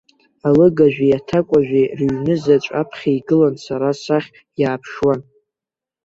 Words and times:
Алыгажәи 0.47 1.17
аҭакәажәи 1.17 1.91
рыҩнызаҵә 1.97 2.69
аԥхьа 2.81 3.09
игыланы 3.17 3.59
сара 3.65 3.89
сахь 4.03 4.29
иааԥшуан. 4.61 5.19